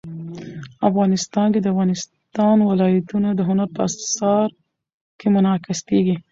افغانستان 0.89 1.47
کې 1.53 1.59
د 1.61 1.67
افغانستان 1.73 2.57
ولايتونه 2.69 3.29
د 3.33 3.39
هنر 3.49 3.67
په 3.75 3.81
اثار 3.87 4.47
کې 5.19 5.27
منعکس 5.35 5.79
کېږي. 5.89 6.15